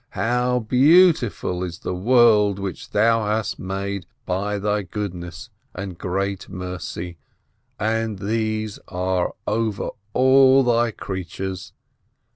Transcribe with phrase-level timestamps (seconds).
[0.15, 7.19] How beautiful is the world which Thou hast made by Thy goodness and great mercy,
[7.79, 11.73] and these are over all Thy creatures.